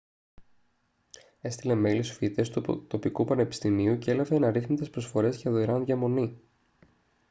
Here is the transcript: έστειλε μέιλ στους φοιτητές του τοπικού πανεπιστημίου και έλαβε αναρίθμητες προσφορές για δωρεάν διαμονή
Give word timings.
έστειλε 1.41 1.75
μέιλ 1.75 2.03
στους 2.03 2.17
φοιτητές 2.17 2.49
του 2.49 2.85
τοπικού 2.87 3.25
πανεπιστημίου 3.25 3.97
και 3.97 4.11
έλαβε 4.11 4.35
αναρίθμητες 4.35 4.89
προσφορές 4.89 5.37
για 5.37 5.51
δωρεάν 5.51 5.85
διαμονή 5.85 6.39